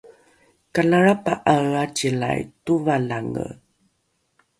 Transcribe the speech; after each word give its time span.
kalalrapa’ae 0.73 1.61
acilai 1.83 2.39
tovalange 2.65 3.45